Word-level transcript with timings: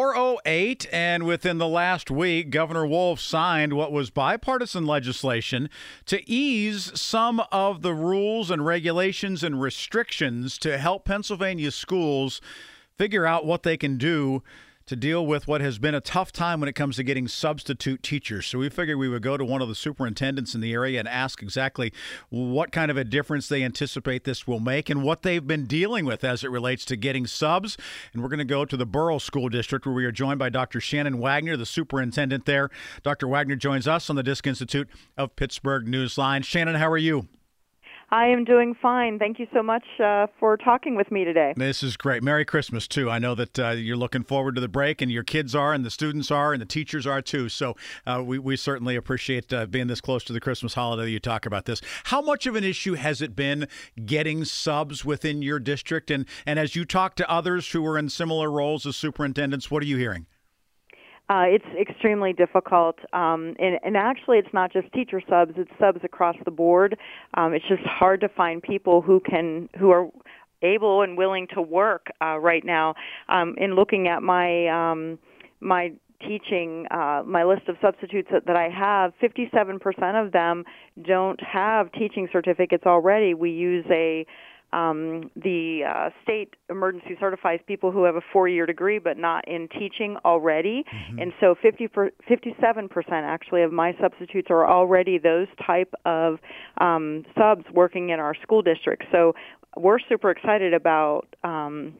408, 0.00 0.86
and 0.94 1.24
within 1.24 1.58
the 1.58 1.68
last 1.68 2.10
week, 2.10 2.48
Governor 2.48 2.86
Wolf 2.86 3.20
signed 3.20 3.74
what 3.74 3.92
was 3.92 4.08
bipartisan 4.08 4.86
legislation 4.86 5.68
to 6.06 6.26
ease 6.26 6.98
some 6.98 7.42
of 7.52 7.82
the 7.82 7.92
rules 7.92 8.50
and 8.50 8.64
regulations 8.64 9.44
and 9.44 9.60
restrictions 9.60 10.56
to 10.56 10.78
help 10.78 11.04
Pennsylvania 11.04 11.70
schools 11.70 12.40
figure 12.96 13.26
out 13.26 13.44
what 13.44 13.62
they 13.62 13.76
can 13.76 13.98
do 13.98 14.42
to 14.90 14.96
deal 14.96 15.24
with 15.24 15.46
what 15.46 15.60
has 15.60 15.78
been 15.78 15.94
a 15.94 16.00
tough 16.00 16.32
time 16.32 16.58
when 16.58 16.68
it 16.68 16.72
comes 16.72 16.96
to 16.96 17.04
getting 17.04 17.28
substitute 17.28 18.02
teachers. 18.02 18.44
So 18.48 18.58
we 18.58 18.68
figured 18.68 18.98
we 18.98 19.08
would 19.08 19.22
go 19.22 19.36
to 19.36 19.44
one 19.44 19.62
of 19.62 19.68
the 19.68 19.76
superintendents 19.76 20.52
in 20.52 20.60
the 20.60 20.72
area 20.72 20.98
and 20.98 21.06
ask 21.06 21.44
exactly 21.44 21.92
what 22.28 22.72
kind 22.72 22.90
of 22.90 22.96
a 22.96 23.04
difference 23.04 23.46
they 23.46 23.62
anticipate 23.62 24.24
this 24.24 24.48
will 24.48 24.58
make 24.58 24.90
and 24.90 25.04
what 25.04 25.22
they've 25.22 25.46
been 25.46 25.66
dealing 25.66 26.06
with 26.06 26.24
as 26.24 26.42
it 26.42 26.50
relates 26.50 26.84
to 26.86 26.96
getting 26.96 27.24
subs. 27.24 27.78
And 28.12 28.20
we're 28.20 28.30
going 28.30 28.38
to 28.38 28.44
go 28.44 28.64
to 28.64 28.76
the 28.76 28.84
Burrell 28.84 29.20
School 29.20 29.48
District 29.48 29.86
where 29.86 29.94
we 29.94 30.04
are 30.04 30.10
joined 30.10 30.40
by 30.40 30.48
Dr. 30.48 30.80
Shannon 30.80 31.20
Wagner, 31.20 31.56
the 31.56 31.66
superintendent 31.66 32.44
there. 32.44 32.68
Dr. 33.04 33.28
Wagner 33.28 33.54
joins 33.54 33.86
us 33.86 34.10
on 34.10 34.16
the 34.16 34.24
Disc 34.24 34.44
Institute 34.44 34.88
of 35.16 35.36
Pittsburgh 35.36 35.86
Newsline. 35.86 36.42
Shannon, 36.42 36.74
how 36.74 36.90
are 36.90 36.98
you? 36.98 37.28
I 38.12 38.26
am 38.26 38.44
doing 38.44 38.74
fine. 38.74 39.20
Thank 39.20 39.38
you 39.38 39.46
so 39.52 39.62
much 39.62 39.84
uh, 40.02 40.26
for 40.40 40.56
talking 40.56 40.96
with 40.96 41.12
me 41.12 41.24
today. 41.24 41.54
This 41.56 41.84
is 41.84 41.96
great. 41.96 42.24
Merry 42.24 42.44
Christmas, 42.44 42.88
too. 42.88 43.08
I 43.08 43.20
know 43.20 43.36
that 43.36 43.58
uh, 43.58 43.70
you're 43.70 43.96
looking 43.96 44.24
forward 44.24 44.56
to 44.56 44.60
the 44.60 44.68
break, 44.68 45.00
and 45.00 45.12
your 45.12 45.22
kids 45.22 45.54
are, 45.54 45.72
and 45.72 45.84
the 45.84 45.90
students 45.90 46.28
are, 46.28 46.52
and 46.52 46.60
the 46.60 46.66
teachers 46.66 47.06
are, 47.06 47.22
too. 47.22 47.48
So 47.48 47.76
uh, 48.06 48.20
we, 48.24 48.40
we 48.40 48.56
certainly 48.56 48.96
appreciate 48.96 49.52
uh, 49.52 49.66
being 49.66 49.86
this 49.86 50.00
close 50.00 50.24
to 50.24 50.32
the 50.32 50.40
Christmas 50.40 50.74
holiday. 50.74 51.08
You 51.08 51.20
talk 51.20 51.46
about 51.46 51.66
this. 51.66 51.80
How 52.04 52.20
much 52.20 52.46
of 52.46 52.56
an 52.56 52.64
issue 52.64 52.94
has 52.94 53.22
it 53.22 53.36
been 53.36 53.68
getting 54.04 54.44
subs 54.44 55.04
within 55.04 55.40
your 55.40 55.60
district? 55.60 56.10
And, 56.10 56.26
and 56.44 56.58
as 56.58 56.74
you 56.74 56.84
talk 56.84 57.14
to 57.16 57.30
others 57.30 57.70
who 57.70 57.86
are 57.86 57.96
in 57.96 58.08
similar 58.08 58.50
roles 58.50 58.86
as 58.86 58.96
superintendents, 58.96 59.70
what 59.70 59.84
are 59.84 59.86
you 59.86 59.98
hearing? 59.98 60.26
Uh, 61.30 61.44
it's 61.46 61.64
extremely 61.80 62.32
difficult, 62.32 62.98
um, 63.12 63.54
and, 63.60 63.78
and 63.84 63.96
actually, 63.96 64.36
it's 64.38 64.52
not 64.52 64.72
just 64.72 64.92
teacher 64.92 65.22
subs; 65.28 65.52
it's 65.56 65.70
subs 65.78 66.00
across 66.02 66.34
the 66.44 66.50
board. 66.50 66.98
Um, 67.34 67.54
it's 67.54 67.64
just 67.68 67.84
hard 67.84 68.20
to 68.22 68.28
find 68.28 68.60
people 68.60 69.00
who 69.00 69.20
can 69.20 69.68
who 69.78 69.92
are 69.92 70.08
able 70.62 71.02
and 71.02 71.16
willing 71.16 71.46
to 71.54 71.62
work 71.62 72.08
uh, 72.20 72.36
right 72.38 72.64
now. 72.64 72.96
Um, 73.28 73.54
in 73.58 73.76
looking 73.76 74.08
at 74.08 74.24
my 74.24 74.66
um, 74.66 75.20
my 75.60 75.92
teaching, 76.26 76.86
uh, 76.90 77.22
my 77.24 77.44
list 77.44 77.68
of 77.68 77.76
substitutes 77.80 78.28
that, 78.32 78.46
that 78.46 78.56
I 78.56 78.68
have, 78.68 79.12
57% 79.22 80.26
of 80.26 80.32
them 80.32 80.64
don't 81.06 81.40
have 81.42 81.90
teaching 81.92 82.28
certificates 82.32 82.84
already. 82.86 83.34
We 83.34 83.50
use 83.50 83.86
a 83.90 84.26
um, 84.72 85.30
the 85.36 85.82
uh, 85.88 86.10
state 86.22 86.54
emergency 86.68 87.16
certifies 87.18 87.60
people 87.66 87.90
who 87.90 88.04
have 88.04 88.16
a 88.16 88.20
four-year 88.32 88.66
degree 88.66 88.98
but 88.98 89.18
not 89.18 89.46
in 89.48 89.68
teaching 89.68 90.16
already, 90.24 90.84
mm-hmm. 90.92 91.18
and 91.18 91.32
so 91.40 91.54
50 91.60 91.88
per, 91.88 92.10
57% 92.28 92.90
actually 93.10 93.62
of 93.62 93.72
my 93.72 93.96
substitutes 94.00 94.48
are 94.50 94.68
already 94.68 95.18
those 95.18 95.48
type 95.64 95.92
of 96.04 96.38
um, 96.78 97.24
subs 97.36 97.64
working 97.72 98.10
in 98.10 98.20
our 98.20 98.34
school 98.42 98.62
district. 98.62 99.04
So 99.12 99.34
we're 99.76 99.98
super 100.00 100.30
excited 100.30 100.74
about. 100.74 101.26
Um, 101.44 101.94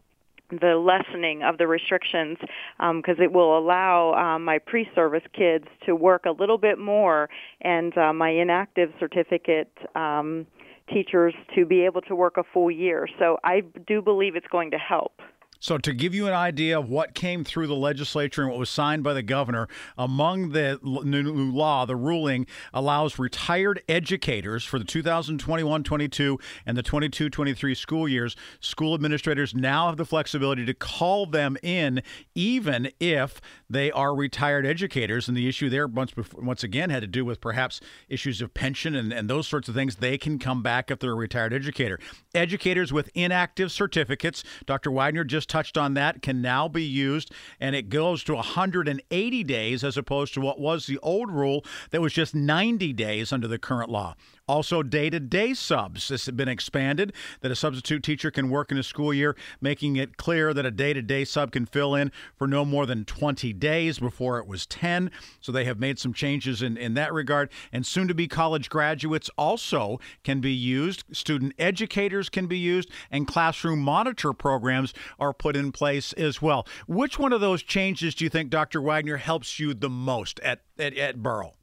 the 0.61 0.77
lessening 0.77 1.45
of 1.45 1.59
the 1.59 1.67
restrictions 1.67 2.37
um 2.81 3.01
because 3.01 3.19
um, 3.19 3.25
it 3.25 3.33
will 3.33 3.57
allow 3.57 4.15
um, 4.15 4.45
my 4.45 4.59
pre-service 4.59 5.23
kids 5.33 5.65
to 5.87 5.95
work 5.95 6.25
a 6.27 6.33
little 6.33 6.59
bit 6.59 6.79
more 6.79 7.31
and 7.61 7.97
uh, 7.97 8.13
my 8.13 8.31
inactive 8.31 8.93
certificate 8.99 9.71
um, 9.95 10.47
teachers 10.93 11.35
to 11.55 11.65
be 11.65 11.85
able 11.85 12.01
to 12.03 12.15
work 12.15 12.37
a 12.37 12.43
full 12.53 12.71
year. 12.71 13.09
So 13.19 13.39
I 13.45 13.63
do 13.87 14.03
believe 14.03 14.37
it's 14.37 14.47
going 14.49 14.71
to 14.73 14.79
help. 14.79 15.21
So, 15.63 15.77
to 15.77 15.93
give 15.93 16.15
you 16.15 16.27
an 16.27 16.33
idea 16.33 16.79
of 16.79 16.89
what 16.89 17.15
came 17.15 17.45
through 17.45 17.67
the 17.67 17.75
legislature 17.75 18.41
and 18.41 18.51
what 18.51 18.59
was 18.59 18.71
signed 18.71 19.05
by 19.05 19.13
the 19.13 19.23
governor, 19.23 19.69
among 19.99 20.53
the 20.53 20.79
new 20.83 21.53
law, 21.53 21.85
the 21.85 21.97
ruling 21.97 22.47
allows 22.73 23.19
retired 23.19 23.83
educators 23.87 24.65
for 24.65 24.79
the 24.79 24.87
2021 24.87 25.85
22 25.85 26.39
and 26.65 26.79
the 26.79 26.83
22 26.83 27.29
23 27.29 27.75
school 27.75 28.09
years. 28.09 28.37
School 28.61 28.95
administrators 28.95 29.55
now 29.55 29.89
have 29.89 29.99
the 29.99 30.07
flexibility 30.07 30.65
to 30.65 30.73
call 30.73 31.27
them 31.27 31.59
in, 31.63 32.03
even 32.35 32.91
if 32.99 33.43
they 33.69 33.93
are 33.93 34.15
retired 34.15 34.65
educators. 34.65 35.29
And 35.29 35.37
the 35.37 35.47
issue 35.47 35.69
there, 35.69 35.87
once, 35.87 36.15
once 36.39 36.65
again, 36.65 36.89
had 36.89 37.03
to 37.03 37.07
do 37.07 37.27
with 37.27 37.39
perhaps 37.39 37.83
issues 38.09 38.41
of 38.41 38.55
pension 38.55 38.95
and, 38.95 39.13
and 39.13 39.29
those 39.29 39.47
sorts 39.47 39.69
of 39.69 39.75
things. 39.75 39.97
They 39.97 40.17
can 40.17 40.39
come 40.39 40.63
back 40.63 40.91
if 40.91 41.01
they're 41.01 41.13
a 41.13 41.15
retired 41.15 41.53
educator. 41.53 42.01
Educators 42.35 42.95
with 42.95 43.11
inactive 43.15 43.71
certificates, 43.71 44.43
Dr. 44.65 44.91
Wagner 44.91 45.23
just 45.23 45.50
touched 45.51 45.77
on 45.77 45.95
that, 45.95 46.23
can 46.23 46.41
now 46.41 46.69
be 46.69 46.85
used, 46.85 47.33
and 47.59 47.77
it 47.77 47.91
goes 47.91 48.25
to 48.25 48.35
180 48.35 49.45
days 49.45 49.85
as 49.85 49.97
opposed 49.97 50.33
to 50.35 50.41
what 50.41 50.59
was 50.59 50.87
the 50.87 50.99
old 50.99 51.31
rule 51.31 51.65
that 51.91 52.01
was 52.01 52.13
just 52.13 52.35
90 52.35 52.93
days 52.95 53.33
under 53.33 53.49
the 53.49 53.59
current 53.59 53.91
law. 53.91 54.15
Also, 54.51 54.83
day 54.83 55.09
to 55.09 55.21
day 55.21 55.55
subs. 55.55 56.09
This 56.09 56.27
has 56.27 56.35
been 56.35 56.49
expanded 56.49 57.13
that 57.41 57.53
a 57.53 57.55
substitute 57.55 58.03
teacher 58.03 58.33
can 58.33 58.51
work 58.51 58.73
in 58.73 58.79
a 58.79 58.83
school 58.83 59.15
year, 59.15 59.37
making 59.61 59.95
it 59.95 60.17
clear 60.17 60.53
that 60.53 60.67
a 60.67 60.73
day 60.73 60.93
to 60.93 61.01
day 61.01 61.25
sub 61.25 61.53
can 61.53 61.67
fill 61.67 61.95
in 61.95 62.11
for 62.35 62.49
no 62.49 62.65
more 62.65 62.85
than 62.85 63.05
20 63.05 63.53
days. 63.53 64.01
Before 64.01 64.41
it 64.41 64.49
was 64.49 64.67
10. 64.67 65.13
So 65.41 65.53
they 65.53 65.67
have 65.67 65.79
made 65.79 66.01
some 66.01 66.13
changes 66.13 66.63
in, 66.63 66.77
in 66.77 66.95
that 66.95 67.13
regard. 67.13 67.53
And 67.73 67.87
soon 67.87 68.09
to 68.09 68.15
be 68.15 68.27
college 68.27 68.69
graduates 68.69 69.31
also 69.39 70.01
can 70.25 70.41
be 70.41 70.53
used. 70.53 71.05
Student 71.13 71.53
educators 71.57 72.29
can 72.29 72.49
be 72.49 72.59
used, 72.59 72.91
and 73.09 73.29
classroom 73.29 73.79
monitor 73.79 74.33
programs 74.33 74.93
are 75.21 75.33
put 75.33 75.55
in 75.55 75.71
place 75.71 76.13
as 76.15 76.43
well. 76.43 76.67
Which 76.89 77.21
one 77.21 77.33
of 77.33 77.41
those 77.41 77.63
changes 77.63 78.17
do 78.17 78.25
you 78.25 78.31
think, 78.31 78.51
Dr. 78.51 78.83
Wagner, 78.83 79.19
helps 79.19 79.61
you 79.61 79.75
the 79.75 79.89
most 79.89 80.41
at, 80.41 80.63
at, 80.77 80.97
at 80.97 81.23
Burrell? 81.23 81.55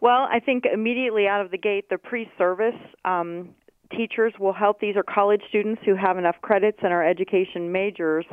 Well, 0.00 0.28
I 0.30 0.40
think 0.40 0.64
immediately 0.72 1.26
out 1.26 1.40
of 1.44 1.50
the 1.50 1.58
gate, 1.58 1.88
the 1.90 1.98
pre-service 1.98 2.74
um, 3.04 3.50
teachers 3.96 4.32
will 4.38 4.52
help. 4.52 4.80
These 4.80 4.96
are 4.96 5.02
college 5.02 5.40
students 5.48 5.82
who 5.84 5.96
have 5.96 6.18
enough 6.18 6.36
credits 6.40 6.78
and 6.82 6.92
are 6.92 7.04
education 7.04 7.72
majors. 7.72 8.24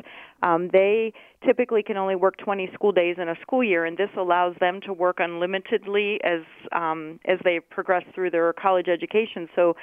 Um, 0.44 0.70
they 0.72 1.14
typically 1.44 1.82
can 1.82 1.98
only 1.98 2.16
work 2.16 2.38
20 2.38 2.70
school 2.74 2.92
days 2.92 3.16
in 3.20 3.30
a 3.30 3.36
school 3.42 3.64
year, 3.64 3.86
and 3.86 3.98
this 3.98 4.10
allows 4.18 4.56
them 4.60 4.80
to 4.86 4.94
work 4.94 5.18
unlimitedly 5.20 6.20
as 6.24 6.42
um, 6.72 7.20
as 7.26 7.40
they 7.44 7.60
progress 7.60 8.04
through 8.14 8.32
their 8.32 8.54
college 8.54 8.88
education. 8.88 9.48
So 9.56 9.76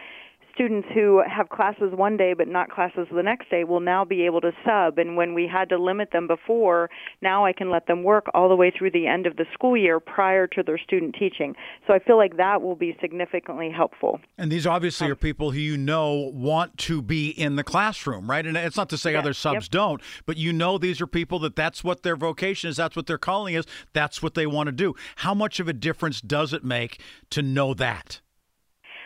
students 0.54 0.88
who 0.94 1.22
have 1.28 1.48
classes 1.48 1.92
one 1.92 2.16
day 2.16 2.34
but 2.34 2.48
not 2.48 2.70
classes 2.70 3.06
the 3.12 3.22
next 3.22 3.50
day 3.50 3.64
will 3.64 3.80
now 3.80 4.04
be 4.04 4.24
able 4.26 4.40
to 4.40 4.52
sub. 4.64 4.98
And 4.98 5.16
when 5.16 5.34
we 5.34 5.46
had 5.46 5.68
to 5.70 5.78
limit 5.78 6.10
them 6.12 6.26
before 6.26 6.90
now 7.20 7.44
I 7.44 7.52
can 7.52 7.70
let 7.70 7.86
them 7.86 8.02
work 8.02 8.26
all 8.34 8.48
the 8.48 8.56
way 8.56 8.72
through 8.76 8.90
the 8.92 9.06
end 9.06 9.26
of 9.26 9.36
the 9.36 9.44
school 9.52 9.76
year 9.76 10.00
prior 10.00 10.46
to 10.48 10.62
their 10.62 10.78
student 10.78 11.14
teaching. 11.18 11.54
So 11.86 11.94
I 11.94 11.98
feel 11.98 12.16
like 12.16 12.36
that 12.36 12.62
will 12.62 12.76
be 12.76 12.96
significantly 13.00 13.70
helpful. 13.74 14.20
And 14.38 14.50
these 14.50 14.66
obviously 14.66 15.08
are 15.10 15.16
people 15.16 15.50
who 15.50 15.58
you 15.58 15.76
know 15.76 16.30
want 16.34 16.76
to 16.78 17.02
be 17.02 17.28
in 17.28 17.56
the 17.56 17.64
classroom 17.64 18.30
right? 18.30 18.46
And 18.46 18.56
it's 18.56 18.76
not 18.76 18.88
to 18.90 18.98
say 18.98 19.14
other 19.14 19.32
subs 19.32 19.66
yep. 19.66 19.70
don't 19.70 20.02
but 20.26 20.36
you 20.36 20.52
know 20.52 20.78
these 20.78 21.00
are 21.00 21.06
people 21.06 21.38
that 21.40 21.56
that's 21.56 21.82
what 21.82 22.02
their 22.02 22.16
vocation 22.16 22.70
is 22.70 22.76
that's 22.76 22.96
what 22.96 23.06
their 23.06 23.18
calling 23.18 23.54
is 23.54 23.66
that's 23.92 24.22
what 24.22 24.34
they 24.34 24.46
want 24.46 24.66
to 24.66 24.72
do. 24.72 24.94
How 25.16 25.34
much 25.34 25.60
of 25.60 25.68
a 25.68 25.72
difference 25.72 26.20
does 26.20 26.52
it 26.52 26.64
make 26.64 27.00
to 27.30 27.42
know 27.42 27.74
that 27.74 28.20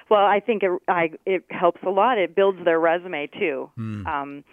Well, 0.08 0.24
I 0.24 0.38
think 0.38 0.62
it, 0.62 0.70
I, 0.86 1.10
it 1.24 1.44
helps 1.50 1.80
a 1.84 1.90
lot. 1.90 2.16
It 2.16 2.36
builds 2.36 2.58
their 2.64 2.78
resume 2.78 3.26
too, 3.26 3.70
because 3.74 4.04
mm. 4.06 4.22
um, 4.22 4.44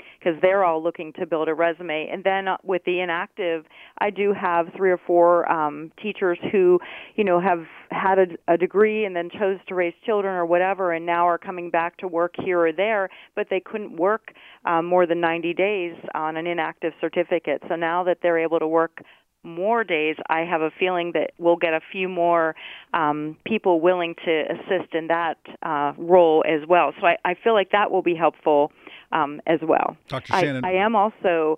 they're 0.42 0.64
all 0.64 0.82
looking 0.82 1.14
to 1.20 1.28
build 1.28 1.48
a 1.48 1.54
resume. 1.54 2.10
And 2.12 2.24
then 2.24 2.48
uh, 2.48 2.58
with 2.64 2.84
the 2.86 3.02
inactive, 3.02 3.66
I 4.00 4.10
do 4.10 4.34
have 4.34 4.68
three 4.76 4.90
or 4.90 4.98
four 4.98 5.50
um, 5.52 5.92
teachers 6.02 6.40
who, 6.52 6.80
you 7.16 7.24
know, 7.24 7.40
have 7.40 7.66
had 7.92 8.18
a, 8.18 8.54
a 8.54 8.58
degree 8.58 9.06
and 9.06 9.16
then 9.16 9.30
chose 9.30 9.60
to 9.68 9.76
raise 9.76 9.94
children 10.06 10.34
or 10.34 10.46
whatever, 10.48 10.92
and 10.92 11.06
now 11.06 11.28
are 11.28 11.38
coming 11.38 11.70
back 11.70 11.98
to 11.98 12.08
work 12.08 12.34
here 12.44 12.60
or 12.60 12.72
there, 12.72 13.10
but 13.36 13.48
they 13.52 13.60
couldn't 13.60 13.96
work 13.96 14.34
um, 14.66 14.88
more 14.88 15.06
than 15.06 15.22
90 15.22 15.54
days 15.54 15.94
on 16.16 16.36
an 16.36 16.48
inactive 16.48 16.94
certificate. 17.00 17.62
So 17.70 17.76
now 17.76 18.04
that 18.06 18.18
they're 18.24 18.40
able 18.40 18.58
to 18.58 18.68
work 18.68 19.04
more 19.44 19.84
days, 19.84 20.16
I 20.30 20.42
have 20.42 20.62
a 20.62 20.72
feeling 20.80 21.12
that 21.14 21.32
we'll 21.38 21.58
get 21.58 21.74
a 21.74 21.82
few 21.92 22.08
more 22.08 22.56
um, 22.94 23.38
people 23.46 23.82
willing 23.82 24.16
to 24.26 24.44
assist 24.50 24.94
in 24.94 25.08
that 25.08 25.38
uh, 25.62 25.94
role 25.98 26.44
as 26.48 26.68
well. 26.68 26.94
So 27.00 27.08
I, 27.08 27.18
I, 27.26 27.36
feel 27.44 27.54
like 27.54 27.72
that 27.72 27.92
will 27.92 28.02
be 28.02 28.16
helpful 28.16 28.72
um, 29.12 29.42
as 29.46 29.60
well. 29.62 29.98
Dr. 30.08 30.34
Shannon. 30.34 30.64
I, 30.64 30.70
I 30.70 30.86
am 30.86 30.96
also 30.96 31.58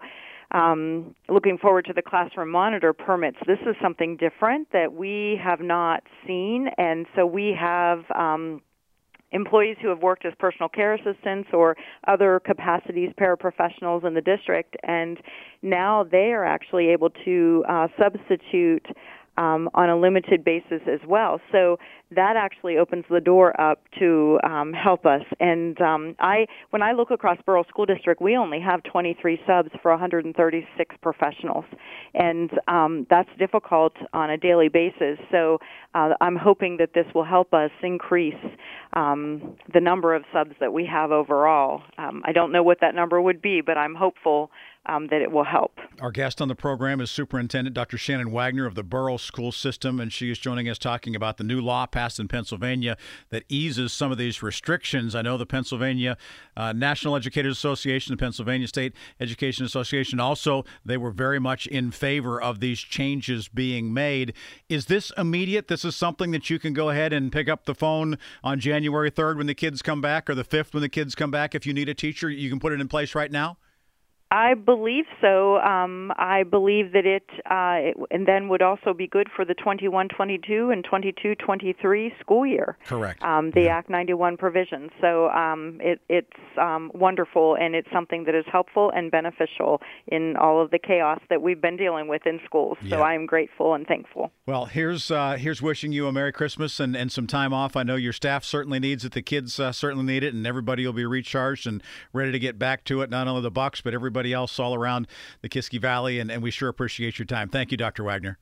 um, 0.52 1.16
looking 1.30 1.58
forward 1.58 1.86
to 1.86 1.94
the 1.94 2.02
classroom 2.02 2.50
monitor 2.50 2.94
permits. 2.94 3.38
This 3.46 3.60
is 3.68 3.76
something 3.82 4.18
different 4.18 4.72
that 4.72 4.94
we 4.94 5.40
have 5.44 5.60
not 5.60 6.04
seen, 6.26 6.70
and 6.78 7.06
so 7.16 7.26
we 7.26 7.56
have. 7.60 8.00
Employees 9.32 9.78
who 9.82 9.90
have 9.90 10.02
worked 10.02 10.26
as 10.26 10.34
personal 10.40 10.70
care 10.70 10.94
assistants 10.94 11.50
or 11.52 11.76
other 12.08 12.40
capacities, 12.46 13.12
paraprofessionals 13.20 14.06
in 14.06 14.14
the 14.14 14.22
district, 14.22 14.76
and 14.84 15.18
now 15.62 16.04
they 16.04 16.32
are 16.32 16.46
actually 16.46 16.90
able 16.90 17.10
to 17.26 17.64
uh, 17.68 17.88
substitute 18.00 18.86
um, 19.38 19.70
on 19.74 19.90
a 19.90 19.98
limited 19.98 20.44
basis 20.44 20.82
as 20.92 21.00
well. 21.08 21.40
So 21.52 21.78
that 22.12 22.36
actually 22.38 22.78
opens 22.78 23.06
the 23.10 23.20
door 23.20 23.60
up 23.60 23.80
to 24.00 24.40
um, 24.44 24.74
help 24.74 25.06
us. 25.06 25.22
And 25.40 25.80
um, 25.82 26.16
I, 26.20 26.46
when 26.70 26.82
I 26.82 26.94
look 26.94 27.12
across 27.12 27.38
Burrell 27.46 27.66
School 27.68 27.86
District, 27.86 28.22
we 28.22 28.38
only 28.38 28.60
have 28.60 28.84
23 28.84 29.40
subs 29.48 29.70
for 29.82 29.92
136 29.92 30.96
professionals, 31.02 31.66
and 32.14 32.52
um, 32.68 33.08
that's 33.10 33.30
difficult 33.40 33.94
on 34.14 34.30
a 34.30 34.38
daily 34.38 34.70
basis. 34.70 35.18
So 35.32 35.60
uh, 35.94 36.14
I'm 36.22 36.36
hoping 36.36 36.78
that 36.78 36.94
this 36.94 37.06
will 37.14 37.26
help 37.26 37.54
us 37.54 37.72
increase 37.82 38.34
um, 38.94 39.56
the 39.74 39.82
number 39.82 40.14
of 40.14 40.24
subs 40.32 40.56
that 40.60 40.72
we 40.72 40.86
have 40.86 41.12
overall. 41.12 41.82
Um, 41.98 42.22
I 42.26 42.32
don't 42.32 42.52
know 42.52 42.64
what 42.64 42.80
that 42.82 42.96
number 42.96 43.20
would 43.20 43.42
be, 43.42 43.62
but 43.62 43.78
I'm 43.78 43.96
hopeful 43.96 44.52
um, 44.88 45.08
that 45.08 45.22
it 45.22 45.32
will 45.32 45.44
help. 45.44 45.80
Our 46.00 46.12
guest 46.12 46.42
on 46.42 46.48
the 46.48 46.56
program 46.56 47.00
is 47.00 47.10
Superintendent 47.10 47.74
Dr. 47.74 47.98
Shannon 47.98 48.32
Wagner 48.32 48.66
of 48.66 48.76
the 48.76 48.84
Burrell 48.84 49.18
School 49.18 49.52
System, 49.52 50.00
and 50.00 50.12
she 50.12 50.30
is 50.30 50.38
joining 50.38 50.68
us 50.68 50.78
talking 50.78 51.16
about 51.16 51.38
the 51.38 51.44
new 51.44 51.62
law 51.62 51.86
passed 51.86 52.20
in 52.20 52.28
Pennsylvania 52.28 52.98
that 53.30 53.44
eases 53.48 53.94
some 53.94 54.12
of 54.12 54.18
these 54.18 54.44
restrictions. 54.44 55.16
I 55.16 55.22
know 55.22 55.38
the 55.38 55.46
Pennsylvania 55.46 56.18
uh, 56.58 56.74
National 56.74 57.16
Educators 57.16 57.58
Association, 57.58 58.14
the 58.14 58.18
Pennsylvania 58.18 58.68
State 58.68 58.94
Education 59.20 59.66
Association, 59.66 60.20
also 60.20 60.66
they 60.84 60.98
were 60.98 61.12
very 61.12 61.40
much 61.40 61.66
in 61.68 61.92
favor 61.92 62.42
of 62.42 62.60
these 62.60 62.80
changes 62.80 63.48
being 63.48 63.94
made. 63.94 64.34
Is 64.70 64.88
this 64.88 65.12
immediate? 65.18 65.68
This 65.68 65.86
is 65.86 65.96
something 65.96 66.32
that 66.32 66.50
you 66.50 66.60
can 66.60 66.74
go 66.74 66.90
ahead 66.90 67.14
and 67.14 67.32
pick 67.32 67.48
up 67.48 67.66
the 67.66 67.76
phone 67.76 68.18
on 68.44 68.60
January 68.60 69.12
3rd 69.12 69.38
when 69.38 69.48
the 69.48 69.56
kids 69.56 69.82
come 69.82 70.02
back, 70.02 70.30
or 70.30 70.36
the 70.36 70.44
5th 70.44 70.74
when 70.74 70.82
the 70.82 70.90
kids 70.90 71.16
come 71.16 71.32
back. 71.32 71.56
If 71.56 71.66
you 71.66 71.74
need 71.74 71.90
a 71.90 71.94
teacher, 71.94 72.30
you 72.30 72.50
can 72.50 72.60
put 72.60 72.74
it 72.74 72.82
in 72.82 72.88
place 72.88 73.16
right 73.16 73.32
now. 73.32 73.58
I 74.36 74.54
believe 74.54 75.06
so. 75.22 75.60
Um, 75.60 76.12
I 76.18 76.44
believe 76.44 76.92
that 76.92 77.06
it, 77.06 77.24
uh, 77.50 77.92
it, 77.92 77.98
and 78.12 78.28
then 78.28 78.50
would 78.50 78.62
also 78.62 78.94
be 78.94 79.08
good 79.08 79.30
for 79.34 79.46
the 79.46 79.56
21-22 79.56 80.74
and 80.74 80.86
22-23 80.86 82.20
school 82.20 82.46
year. 82.46 82.78
Correct. 82.86 83.24
Um, 83.24 83.52
the 83.52 83.62
yeah. 83.62 83.78
Act 83.78 83.90
91 83.90 84.36
provisions. 84.36 84.92
So 85.00 85.30
um, 85.30 85.78
it, 85.80 86.02
it's 86.10 86.28
um, 86.60 86.92
wonderful, 86.94 87.56
and 87.56 87.76
it's 87.76 87.88
something 87.94 88.26
that 88.26 88.36
is 88.36 88.44
helpful 88.52 88.92
and 88.94 89.10
beneficial 89.10 89.82
in 90.08 90.36
all 90.36 90.62
of 90.62 90.70
the 90.70 90.80
chaos 90.80 91.22
that 91.30 91.42
we've 91.42 91.62
been 91.62 91.78
dealing 91.78 92.10
with 92.10 92.26
in 92.26 92.42
schools. 92.44 92.78
So 92.90 92.98
yeah. 92.98 93.04
I'm 93.04 93.26
grateful 93.26 93.74
and 93.74 93.88
thankful. 93.88 94.34
Well, 94.46 94.66
here's 94.66 95.12
uh, 95.12 95.38
here's 95.40 95.62
wishing 95.62 95.94
you 95.94 96.08
a 96.08 96.12
Merry 96.12 96.34
Christmas 96.34 96.82
and, 96.82 96.94
and 96.98 97.10
some 97.10 97.26
time 97.26 97.54
off. 97.54 97.78
I 97.78 97.84
know 97.84 97.96
your 97.96 98.12
staff 98.12 98.44
certainly 98.44 98.80
needs 98.80 99.06
it. 99.06 99.14
The 99.14 99.22
kids 99.22 99.62
uh, 99.62 99.72
certainly 99.72 100.04
need 100.04 100.24
it, 100.24 100.34
and 100.34 100.46
everybody 100.46 100.86
will 100.86 100.92
be 100.92 101.06
recharged 101.06 101.66
and 101.66 101.82
ready 102.12 102.34
to 102.34 102.40
get 102.40 102.60
back 102.60 102.84
to 102.86 103.02
it. 103.02 103.10
Not 103.10 103.30
only 103.30 103.42
the 103.42 103.52
Bucs, 103.52 103.82
but 103.82 103.94
everybody 103.94 104.25
everybody 104.26 104.34
else 104.34 104.60
all 104.60 104.74
around 104.74 105.08
the 105.42 105.50
Kiski 105.50 105.80
Valley, 105.80 106.20
and, 106.20 106.32
and 106.32 106.42
we 106.42 106.52
sure 106.52 106.70
appreciate 106.70 107.20
your 107.20 107.26
time. 107.26 107.50
Thank 107.50 107.72
you, 107.72 107.78
Dr. 107.78 108.04
Wagner. 108.04 108.40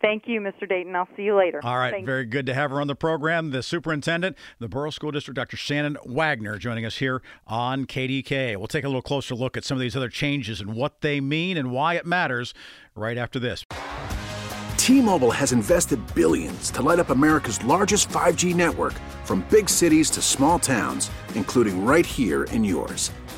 Thank 0.00 0.24
you, 0.26 0.40
Mr. 0.40 0.68
Dayton. 0.68 0.94
I'll 0.94 1.08
see 1.16 1.22
you 1.22 1.36
later. 1.36 1.60
All 1.62 1.78
right. 1.78 1.92
Thanks. 1.92 2.04
Very 2.04 2.26
good 2.26 2.44
to 2.46 2.54
have 2.54 2.70
her 2.70 2.80
on 2.80 2.88
the 2.88 2.96
program. 2.96 3.52
The 3.52 3.62
superintendent, 3.62 4.36
the 4.58 4.68
Burrell 4.68 4.92
School 4.92 5.12
District, 5.12 5.36
Dr. 5.36 5.56
Shannon 5.56 5.96
Wagner, 6.04 6.58
joining 6.58 6.84
us 6.84 6.96
here 6.96 7.22
on 7.46 7.86
KDK. 7.86 8.56
We'll 8.56 8.66
take 8.66 8.84
a 8.84 8.88
little 8.88 9.02
closer 9.02 9.34
look 9.34 9.56
at 9.56 9.64
some 9.64 9.78
of 9.78 9.80
these 9.80 9.96
other 9.96 10.10
changes 10.10 10.60
and 10.60 10.74
what 10.74 11.00
they 11.00 11.20
mean 11.20 11.56
and 11.56 11.70
why 11.70 11.94
it 11.94 12.04
matters 12.04 12.52
right 12.94 13.16
after 13.16 13.38
this. 13.38 13.64
T 14.76 15.00
Mobile 15.00 15.30
has 15.30 15.52
invested 15.52 15.98
billions 16.14 16.70
to 16.72 16.82
light 16.82 16.98
up 16.98 17.08
America's 17.08 17.64
largest 17.64 18.10
5G 18.10 18.54
network 18.54 18.92
from 19.24 19.42
big 19.48 19.70
cities 19.70 20.10
to 20.10 20.20
small 20.20 20.58
towns, 20.58 21.10
including 21.34 21.86
right 21.86 22.04
here 22.04 22.44
in 22.44 22.62
yours. 22.62 23.10